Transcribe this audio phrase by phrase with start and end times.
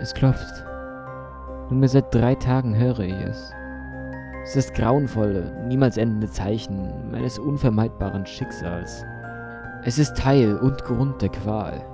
[0.00, 0.64] Es klopft.
[1.70, 3.52] Nunmehr seit drei Tagen höre ich es.
[4.44, 9.04] Es ist grauenvolle, niemals endende Zeichen meines unvermeidbaren Schicksals.
[9.82, 11.84] Es ist Teil und Grund der Qual.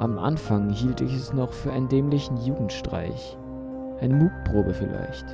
[0.00, 3.36] Am Anfang hielt ich es noch für einen dämlichen Jugendstreich.
[4.00, 5.26] Eine Mutprobe vielleicht.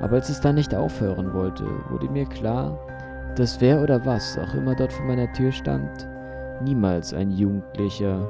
[0.00, 2.76] Aber als es dann nicht aufhören wollte, wurde mir klar,
[3.36, 6.08] dass wer oder was auch immer dort vor meiner Tür stand,
[6.62, 8.26] niemals ein Jugendlicher,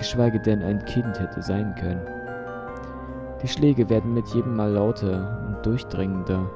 [0.00, 2.00] geschweige denn ein Kind hätte sein können.
[3.42, 6.50] Die Schläge werden mit jedem Mal lauter und durchdringender.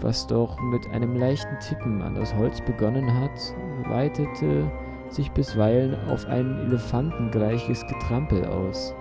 [0.00, 3.54] Was doch mit einem leichten Tippen an das Holz begonnen hat,
[3.88, 4.70] weitete
[5.08, 8.92] sich bisweilen auf ein elefantengleiches Getrampel aus.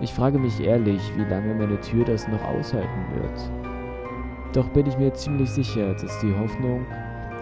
[0.00, 3.50] Ich frage mich ehrlich, wie lange meine Tür das noch aushalten wird.
[4.52, 6.84] Doch bin ich mir ziemlich sicher, dass die Hoffnung,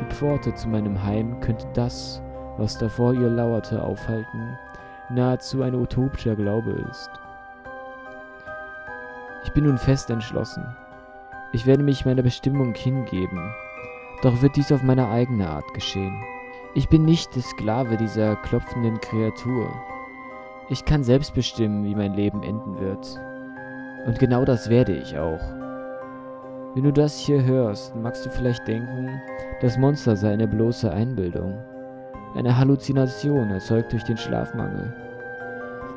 [0.01, 2.23] die Pforte zu meinem Heim könnte das,
[2.59, 4.57] was davor ihr lauerte, aufhalten,
[5.11, 7.11] nahezu ein utopischer Glaube ist.
[9.45, 10.65] Ich bin nun fest entschlossen.
[11.53, 13.53] Ich werde mich meiner Bestimmung hingeben,
[14.23, 16.21] doch wird dies auf meine eigene Art geschehen.
[16.75, 19.71] Ich bin nicht der Sklave dieser klopfenden Kreatur.
[20.69, 23.19] Ich kann selbst bestimmen, wie mein Leben enden wird.
[24.07, 25.41] Und genau das werde ich auch.
[26.75, 29.09] Wenn du das hier hörst, magst du vielleicht denken,
[29.61, 31.57] das Monster sei eine bloße Einbildung,
[32.37, 34.93] eine Halluzination erzeugt durch den Schlafmangel.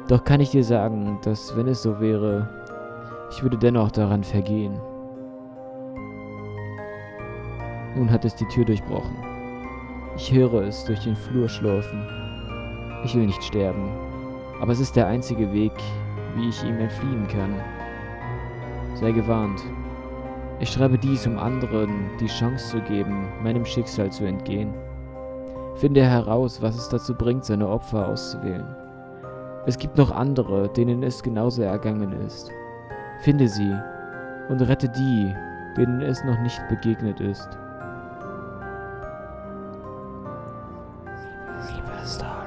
[0.08, 2.48] Doch kann ich dir sagen, dass wenn es so wäre,
[3.32, 4.80] ich würde dennoch daran vergehen.
[7.96, 9.16] Nun hat es die Tür durchbrochen.
[10.16, 12.02] Ich höre es durch den Flur schlurfen.
[13.04, 13.90] Ich will nicht sterben,
[14.62, 15.74] aber es ist der einzige Weg,
[16.36, 17.54] wie ich ihm entfliehen kann.
[18.96, 19.62] Sei gewarnt.
[20.60, 24.74] Ich schreibe dies, um anderen die Chance zu geben, meinem Schicksal zu entgehen.
[25.76, 28.76] Finde heraus, was es dazu bringt, seine Opfer auszuwählen.
[29.66, 32.50] Es gibt noch andere, denen es genauso ergangen ist.
[33.22, 33.76] Finde sie
[34.50, 35.36] und rette die,
[35.78, 37.50] denen es noch nicht begegnet ist.
[41.62, 42.39] Superstar.